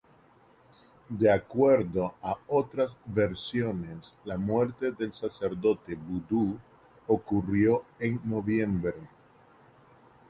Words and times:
De 1.11 1.29
acuerdo 1.31 2.15
a 2.23 2.35
otras 2.47 2.97
versiones, 3.05 4.15
la 4.25 4.35
muerte 4.35 4.91
del 4.93 5.13
sacerdote 5.13 5.93
vudú 5.93 6.57
ocurrió 7.05 7.85
en 7.99 8.19
noviembre. 8.23 8.95